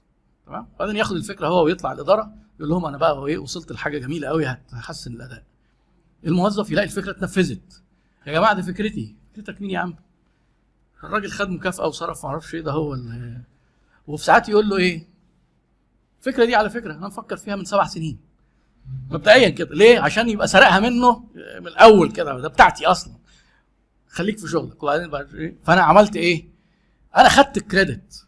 تمام؟ 0.47 0.67
بعدين 0.79 0.97
ياخد 0.97 1.17
الفكرة 1.17 1.47
هو 1.49 1.65
ويطلع 1.65 1.93
الإدارة 1.93 2.33
يقول 2.59 2.71
لهم 2.71 2.87
أنا 2.87 2.97
بقى 2.99 3.27
إيه 3.27 3.39
وصلت 3.39 3.73
لحاجة 3.73 3.99
جميلة 3.99 4.29
قوي 4.29 4.47
هتحسن 4.47 5.13
الأداء. 5.13 5.43
الموظف 6.27 6.71
يلاقي 6.71 6.85
الفكرة 6.87 7.11
اتنفذت. 7.11 7.83
يا 8.27 8.33
جماعة 8.33 8.55
دي 8.55 8.63
فكرتي. 8.63 9.15
فكرتك 9.33 9.61
مين 9.63 9.71
يا 9.71 9.79
عم؟ 9.79 9.95
الراجل 11.05 11.31
خد 11.31 11.49
مكافأة 11.51 11.87
وصرف 11.87 12.25
ما 12.25 12.31
أعرفش 12.31 12.55
إيه 12.55 12.61
ده 12.61 12.73
هو 12.73 12.95
اللي 12.95 13.41
وفي 14.07 14.25
ساعات 14.25 14.49
يقول 14.49 14.69
له 14.69 14.77
إيه 14.77 15.07
الفكرة 16.19 16.45
دي 16.45 16.55
على 16.55 16.71
فكرة 16.71 16.93
أنا 16.95 17.07
مفكر 17.07 17.37
فيها 17.37 17.57
من 17.57 17.65
سبع 17.65 17.87
سنين. 17.87 18.19
مبدئيا 19.11 19.49
كده. 19.49 19.75
ليه؟ 19.75 20.01
عشان 20.01 20.29
يبقى 20.29 20.49
سرقها 20.49 20.81
منه 20.81 21.25
من 21.61 21.67
الأول 21.67 22.13
كده 22.13 22.41
ده 22.41 22.49
بتاعتي 22.49 22.87
أصلا. 22.87 23.15
خليك 24.09 24.39
في 24.39 24.49
شغلك. 24.49 24.83
وبعدين 24.83 25.11
بعد 25.11 25.35
إيه؟ 25.35 25.57
فأنا 25.65 25.83
عملت 25.83 26.17
إيه؟ 26.17 26.49
أنا 27.17 27.29
خدت 27.29 27.57
الكريدت. 27.57 28.27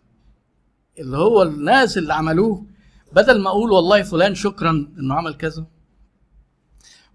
اللي 0.98 1.16
هو 1.16 1.42
الناس 1.42 1.98
اللي 1.98 2.14
عملوه 2.14 2.66
بدل 3.12 3.40
ما 3.40 3.50
أقول 3.50 3.70
والله 3.72 4.02
فلان 4.02 4.34
شكرا 4.34 4.70
إنه 4.98 5.14
عمل 5.14 5.34
كذا. 5.34 5.66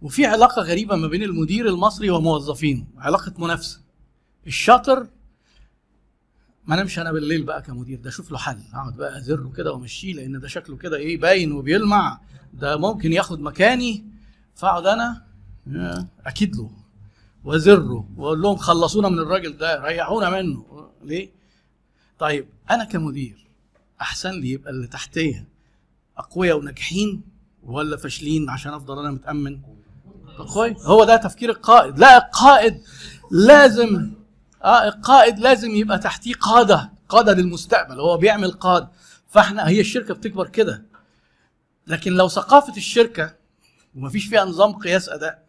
وفي 0.01 0.25
علاقة 0.25 0.61
غريبة 0.61 0.95
ما 0.95 1.07
بين 1.07 1.23
المدير 1.23 1.67
المصري 1.67 2.09
وموظفينه 2.09 2.85
علاقة 2.97 3.33
منافسة. 3.37 3.81
الشاطر 4.47 5.07
ما 6.65 6.75
انامش 6.75 6.99
أنا 6.99 7.11
بالليل 7.11 7.43
بقى 7.43 7.61
كمدير 7.61 7.99
ده 7.99 8.09
أشوف 8.09 8.31
له 8.31 8.37
حل 8.37 8.57
أقعد 8.73 8.95
بقى 8.97 9.17
ازره 9.17 9.51
كده 9.57 9.73
وامشيه 9.73 10.13
لأن 10.13 10.39
ده 10.39 10.47
شكله 10.47 10.77
كده 10.77 10.97
إيه 10.97 11.17
باين 11.19 11.51
وبيلمع 11.51 12.19
ده 12.53 12.77
ممكن 12.77 13.13
ياخد 13.13 13.39
مكاني 13.41 14.05
فأقعد 14.55 14.85
أنا 14.85 15.23
آه، 15.67 16.07
أكيد 16.25 16.55
له 16.55 16.71
وأزره 17.43 18.09
وأقول 18.17 18.41
لهم 18.41 18.55
خلصونا 18.55 19.09
من 19.09 19.19
الراجل 19.19 19.57
ده 19.57 19.83
ريحونا 19.85 20.29
منه. 20.29 20.65
ليه؟ 21.03 21.29
طيب 22.19 22.45
أنا 22.71 22.83
كمدير 22.83 23.47
أحسن 24.01 24.31
لي 24.31 24.49
يبقى 24.49 24.71
اللي 24.71 24.87
تحتيه 24.87 25.47
أقوياء 26.17 26.57
وناجحين 26.57 27.21
ولا 27.63 27.97
فاشلين 27.97 28.49
عشان 28.49 28.73
أفضل 28.73 28.99
أنا 28.99 29.11
متأمن؟ 29.11 29.59
كويس 30.53 30.85
هو 30.85 31.03
ده 31.03 31.15
تفكير 31.15 31.49
القائد. 31.49 31.99
لا 31.99 32.17
القائد 32.17 32.81
لازم 33.31 34.11
آه 34.63 34.87
القائد 34.87 35.39
لازم 35.39 35.71
يبقى 35.75 35.99
تحتيه 35.99 36.33
قادة 36.33 36.91
قادة 37.09 37.33
للمستقبل. 37.33 37.99
هو 37.99 38.17
بيعمل 38.17 38.51
قاده 38.51 38.89
فإحنا 39.29 39.67
هي 39.67 39.79
الشركة 39.81 40.13
بتكبر 40.13 40.47
كده. 40.47 40.83
لكن 41.87 42.11
لو 42.13 42.27
ثقافة 42.27 42.77
الشركة 42.77 43.35
ومفيش 43.95 44.25
فيها 44.27 44.45
نظام 44.45 44.73
قياس 44.73 45.09
أداء 45.09 45.43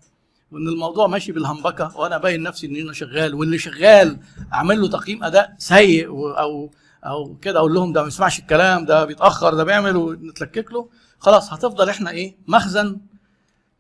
وإن 0.52 0.68
الموضوع 0.68 1.06
ماشي 1.06 1.32
بالهمبكة 1.32 1.96
وأنا 1.96 2.18
باين 2.18 2.42
نفسي 2.42 2.66
ان 2.66 2.76
أنا 2.76 2.92
شغال 2.92 3.34
واللي 3.34 3.58
شغال 3.58 4.18
أعمل 4.52 4.80
له 4.80 4.88
تقييم 4.88 5.24
أداء 5.24 5.54
سيء 5.58 6.06
أو 6.38 6.70
أو 7.04 7.36
كده 7.36 7.58
أقول 7.58 7.74
لهم 7.74 7.92
ده 7.92 8.00
ما 8.00 8.04
بيسمعش 8.04 8.38
الكلام 8.38 8.84
ده 8.84 9.04
بيتأخر 9.04 9.54
ده 9.54 9.64
بيعمل 9.64 9.96
ونتلكك 9.96 10.72
له. 10.72 10.88
خلاص 11.18 11.52
هتفضل 11.52 11.88
إحنا 11.88 12.10
إيه؟ 12.10 12.36
مخزن 12.48 13.00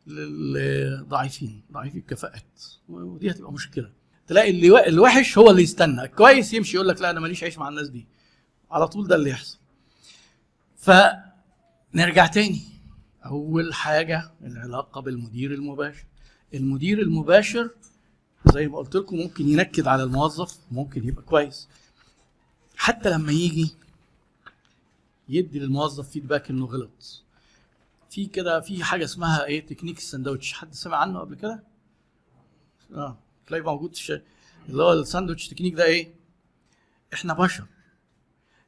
للضعيفين 0.06 1.62
ضعيفي 1.72 1.98
الكفاءات. 1.98 2.62
ودي 2.88 3.30
هتبقى 3.30 3.52
مشكلة. 3.52 3.90
تلاقي 4.26 4.50
اللي 4.50 4.88
الوحش 4.88 5.38
هو 5.38 5.50
اللي 5.50 5.62
يستنى. 5.62 6.02
الكويس 6.02 6.52
يمشي 6.52 6.76
يقول 6.76 6.88
لك 6.88 7.00
لا 7.00 7.10
أنا 7.10 7.20
ماليش 7.20 7.44
عيش 7.44 7.58
مع 7.58 7.68
الناس 7.68 7.88
دي. 7.88 8.06
على 8.70 8.88
طول 8.88 9.06
ده 9.08 9.14
اللي 9.16 9.30
يحصل. 9.30 9.58
فنرجع 10.76 12.26
تاني. 12.26 12.60
أول 13.26 13.74
حاجة 13.74 14.30
العلاقة 14.44 15.00
بالمدير 15.00 15.54
المباشر. 15.54 16.04
المدير 16.54 17.00
المباشر 17.02 17.70
زي 18.54 18.68
ما 18.68 18.78
قلت 18.78 18.96
لكم 18.96 19.16
ممكن 19.16 19.48
ينكد 19.48 19.88
على 19.88 20.02
الموظف 20.02 20.58
ممكن 20.70 21.08
يبقى 21.08 21.22
كويس. 21.22 21.68
حتى 22.82 23.10
لما 23.10 23.32
يجي 23.32 23.74
يدي 25.28 25.58
للموظف 25.58 26.08
feedback 26.08 26.50
إنه 26.50 26.66
غلط. 26.66 27.22
في 28.10 28.26
كده 28.26 28.60
في 28.60 28.84
حاجة 28.84 29.04
اسمها 29.04 29.44
إيه؟ 29.44 29.66
technique 29.66 29.98
ال 29.98 30.04
sandwich 30.04 30.52
حد 30.52 30.74
سمع 30.74 30.96
عنه 30.96 31.18
قبل 31.18 31.34
كده؟ 31.34 31.62
آه. 32.94 33.18
تلاقي 33.46 33.62
موجود 33.62 33.96
اللي 34.68 34.82
هو 34.82 34.92
ال 34.92 34.98
sandwich 34.98 35.48
technique 35.48 35.74
ده 35.74 35.84
إيه؟ 35.84 36.14
إحنا 37.14 37.34
بشر. 37.34 37.64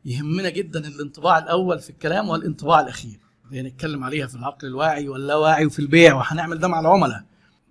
يهمنا 0.04 0.50
جدا 0.50 0.88
الانطباع 0.88 1.38
الأول 1.38 1.78
في 1.80 1.90
الكلام 1.90 2.28
والانطباع 2.28 2.80
الأخير. 2.80 3.20
اللي 3.46 3.60
هنتكلم 3.60 4.04
عليها 4.04 4.26
في 4.26 4.34
العقل 4.34 4.68
الواعي 4.68 5.08
واللاواعي 5.08 5.66
وفي 5.66 5.78
البيع 5.78 6.14
وهنعمل 6.14 6.58
ده 6.58 6.68
مع 6.68 6.80
العملاء. 6.80 7.24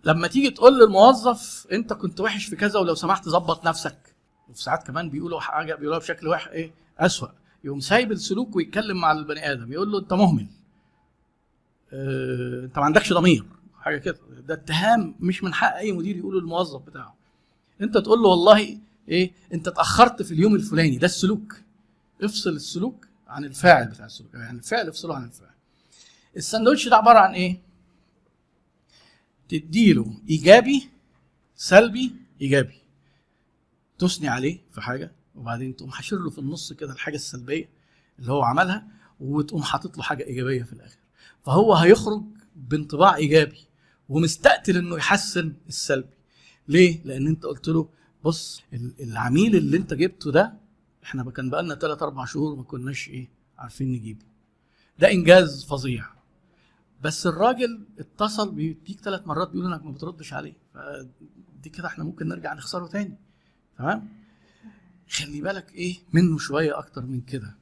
لما 0.05 0.27
تيجي 0.27 0.49
تقول 0.49 0.79
للموظف 0.79 1.67
أنت 1.71 1.93
كنت 1.93 2.19
وحش 2.19 2.45
في 2.45 2.55
كذا 2.55 2.79
ولو 2.79 2.95
سمحت 2.95 3.29
ظبط 3.29 3.65
نفسك. 3.65 4.12
وفي 4.53 4.63
ساعات 4.63 4.87
كمان 4.87 5.09
بيقولوا 5.09 5.39
حاجة 5.39 5.75
بيقولوها 5.75 5.99
بشكل 5.99 6.27
وحش 6.27 6.47
إيه 6.47 6.71
أسوأ. 6.99 7.27
يقوم 7.63 7.79
سايب 7.79 8.11
السلوك 8.11 8.55
ويتكلم 8.55 8.97
مع 9.01 9.11
البني 9.11 9.51
آدم 9.51 9.73
يقول 9.73 9.91
له 9.91 9.99
أنت 9.99 10.13
مهمل. 10.13 10.47
آه 11.93 12.65
أنت 12.65 12.79
ما 12.79 12.85
عندكش 12.85 13.13
ضمير. 13.13 13.45
حاجة 13.79 13.97
كده. 13.97 14.17
ده 14.47 14.53
اتهام 14.53 15.15
مش 15.19 15.43
من 15.43 15.53
حق 15.53 15.75
أي 15.75 15.91
مدير 15.91 16.17
يقوله 16.17 16.39
للموظف 16.39 16.81
بتاعه. 16.81 17.15
أنت 17.81 17.97
تقول 17.97 18.19
له 18.19 18.29
والله 18.29 18.77
إيه 19.09 19.31
أنت 19.53 19.67
اتأخرت 19.67 20.21
في 20.21 20.33
اليوم 20.33 20.55
الفلاني 20.55 20.97
ده 20.97 21.05
السلوك. 21.05 21.55
افصل 22.23 22.49
السلوك 22.49 23.07
عن 23.27 23.45
الفاعل 23.45 23.87
بتاع 23.87 24.05
السلوك. 24.05 24.33
يعني 24.33 24.57
الفعل 24.57 24.87
افصله 24.87 25.15
عن 25.15 25.23
الفاعل. 25.23 25.53
الساندوتش 26.37 26.87
ده 26.87 26.95
عبارة 26.95 27.19
عن 27.19 27.33
إيه؟ 27.33 27.59
تديله 29.49 30.13
إيجابي 30.29 30.89
سلبي 31.55 32.15
إيجابي. 32.41 32.82
تثني 34.07 34.27
عليه 34.27 34.61
في 34.71 34.81
حاجة 34.81 35.11
وبعدين 35.35 35.75
تقوم 35.75 35.91
حاشر 35.91 36.17
له 36.17 36.29
في 36.29 36.39
النص 36.39 36.73
كده 36.73 36.93
الحاجة 36.93 37.15
السلبية 37.15 37.69
اللي 38.19 38.31
هو 38.31 38.41
عملها 38.43 38.87
وتقوم 39.19 39.61
حاطط 39.63 39.97
له 39.97 40.03
حاجة 40.03 40.23
إيجابية 40.23 40.63
في 40.63 40.73
الآخر. 40.73 40.97
فهو 41.43 41.73
هيخرج 41.73 42.23
بانطباع 42.55 43.15
إيجابي 43.15 43.57
ومستقتل 44.09 44.77
إنه 44.77 44.95
يحسن 44.97 45.53
السلبي. 45.67 46.13
ليه؟ 46.67 47.01
لأن 47.05 47.27
أنت 47.27 47.43
قلت 47.45 47.67
له 47.67 47.89
بص 48.23 48.61
ال- 48.73 48.93
العميل 48.99 49.55
اللي 49.55 49.77
أنت 49.77 49.93
جبته 49.93 50.31
ده 50.31 50.53
إحنا 51.03 51.31
كان 51.31 51.49
بقالنا 51.49 51.75
3 51.75 52.03
4 52.05 52.25
شهور 52.25 52.55
ما 52.55 52.63
كناش 52.63 53.09
إيه 53.09 53.29
عارفين 53.57 53.91
نجيبه. 53.91 54.25
ده 54.99 55.11
إنجاز 55.11 55.65
فظيع. 55.65 56.05
بس 57.01 57.27
الراجل 57.27 57.85
اتصل 57.99 58.51
بيديك 58.51 58.99
ثلاث 58.99 59.27
مرات 59.27 59.49
بيقول 59.49 59.73
إنك 59.73 59.85
ما 59.85 59.91
بتردش 59.91 60.33
عليه. 60.33 60.53
فدي 60.73 61.69
كده 61.69 61.87
إحنا 61.87 62.03
ممكن 62.03 62.27
نرجع 62.27 62.53
نخسره 62.53 62.87
تاني. 62.87 63.17
تمام؟ 63.77 64.07
خلي 65.09 65.41
بالك 65.41 65.73
إيه؟ 65.75 65.95
منه 66.13 66.37
شوية 66.37 66.77
أكتر 66.77 67.01
من 67.01 67.21
كده. 67.21 67.55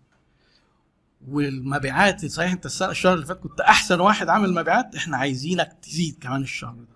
والمبيعات 1.30 2.26
صحيح 2.26 2.52
أنت 2.52 2.66
السنة 2.66 2.90
الشهر 2.92 3.14
اللي 3.14 3.26
فات 3.26 3.40
كنت 3.40 3.62
أحسن 3.62 4.00
واحد 4.00 4.30
عامل 4.30 4.54
مبيعات 4.54 4.96
إحنا 4.96 5.18
عايزينك 5.18 5.78
تزيد 5.82 6.18
كمان 6.22 6.42
الشهر 6.42 6.74
ده. 6.76 6.96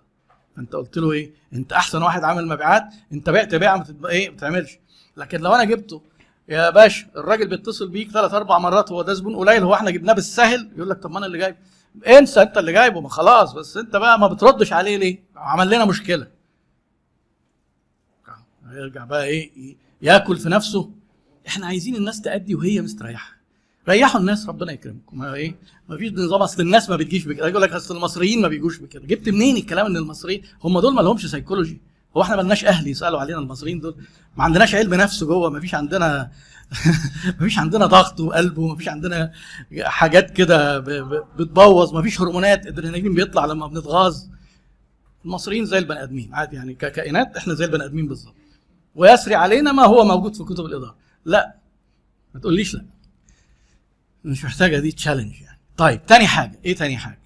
فأنت 0.56 0.72
قلت 0.72 0.96
له 0.98 1.12
إيه؟ 1.12 1.30
أنت 1.52 1.72
أحسن 1.72 2.02
واحد 2.02 2.24
عامل 2.24 2.46
مبيعات 2.48 2.84
أنت 3.12 3.30
بعت 3.30 3.54
بيعة 3.54 3.86
ما 4.00 4.08
إيه؟ 4.08 4.28
ما 4.30 4.34
بتعملش 4.36 4.78
لكن 5.16 5.40
لو 5.40 5.54
أنا 5.54 5.64
جبته 5.64 6.02
يا 6.48 6.70
باشا 6.70 7.06
الراجل 7.16 7.48
بيتصل 7.48 7.88
بيك 7.88 8.10
ثلاث 8.10 8.34
أربع 8.34 8.58
مرات 8.58 8.92
هو 8.92 9.02
ده 9.02 9.14
زبون 9.14 9.36
قليل 9.36 9.62
هو 9.62 9.74
إحنا 9.74 9.90
جبناه 9.90 10.12
بالسهل 10.12 10.70
يقول 10.76 10.90
لك 10.90 10.98
طب 11.02 11.10
ما 11.10 11.18
أنا 11.18 11.26
اللي 11.26 11.38
جايب. 11.38 11.56
انسى 12.06 12.42
أنت 12.42 12.58
اللي 12.58 12.72
جايبه 12.72 13.00
ما 13.00 13.08
خلاص 13.08 13.52
بس 13.52 13.76
أنت 13.76 13.96
بقى 13.96 14.18
ما 14.18 14.26
بتردش 14.26 14.72
عليه 14.72 14.96
ليه؟ 14.96 15.22
عمل 15.36 15.66
لنا 15.70 15.84
مشكلة. 15.84 16.26
يرجع 18.72 19.04
بقى 19.04 19.24
إيه 19.24 19.76
ياكل 20.02 20.36
في 20.36 20.48
نفسه. 20.48 20.90
إحنا 21.48 21.66
عايزين 21.66 21.96
الناس 21.96 22.20
تأدي 22.20 22.54
وهي 22.54 22.80
مستريحة. 22.80 23.36
ريحوا 23.88 24.20
الناس 24.20 24.48
ربنا 24.48 24.72
يكرمكم. 24.72 25.18
ما 25.18 25.34
إيه 25.34 25.54
ما 25.88 25.96
فيش 25.96 26.12
نظام 26.12 26.42
أصل 26.42 26.62
الناس 26.62 26.90
ما 26.90 26.96
بتجيش 26.96 27.24
بكده 27.24 27.48
يقول 27.48 27.62
لك 27.62 27.72
أصل 27.72 27.96
المصريين 27.96 28.42
ما 28.42 28.48
بيجوش 28.48 28.78
بكده. 28.78 29.06
جبت 29.06 29.28
منين 29.28 29.56
الكلام 29.56 29.86
إن 29.86 29.96
المصريين 29.96 30.42
هم 30.64 30.80
دول 30.80 30.94
ما 30.94 31.00
لهمش 31.00 31.26
سيكولوجي 31.26 31.80
هو 32.16 32.22
إحنا 32.22 32.36
مالناش 32.36 32.64
أهل 32.64 32.88
يسألوا 32.88 33.20
علينا 33.20 33.38
المصريين 33.38 33.80
دول؟ 33.80 33.96
ما 34.36 34.44
عندناش 34.44 34.74
علم 34.74 34.94
نفس 34.94 35.24
جوه 35.24 35.50
ما 35.50 35.60
فيش 35.60 35.74
عندنا 35.74 36.30
ما 37.40 37.46
فيش 37.46 37.58
عندنا 37.58 37.86
ضغط 37.86 38.20
وقلب 38.20 38.58
وما 38.58 38.76
فيش 38.76 38.88
عندنا 38.88 39.32
حاجات 39.82 40.30
كده 40.30 40.78
بتبوظ. 41.38 41.94
ما 41.94 42.02
فيش 42.02 42.20
هرمونات 42.20 42.66
ادرينالين 42.66 43.14
بيطلع 43.14 43.44
لما 43.46 43.66
بنتغاظ. 43.66 44.16
المصريين 45.24 45.64
زي 45.64 45.78
البني 45.78 46.02
آدمين 46.02 46.34
عادي 46.34 46.56
يعني 46.56 46.74
ككائنات 46.74 47.36
إحنا 47.36 47.54
زي 47.54 47.64
البني 47.64 47.84
آدمين 47.84 48.08
بالظبط. 48.08 48.34
ويسري 48.96 49.34
علينا 49.34 49.72
ما 49.72 49.82
هو 49.84 50.04
موجود 50.04 50.34
في 50.36 50.44
كتب 50.44 50.64
الإدارة. 50.64 50.96
لا 51.24 51.56
ما 52.34 52.40
تقوليش 52.40 52.74
لا. 52.74 52.84
مش 54.24 54.44
محتاجة 54.44 54.78
دي 54.78 54.92
تشالنج 54.92 55.40
يعني. 55.40 55.58
طيب 55.76 56.06
تاني 56.06 56.26
حاجة. 56.26 56.60
إيه 56.64 56.74
تاني 56.76 56.96
حاجة؟ 56.96 57.18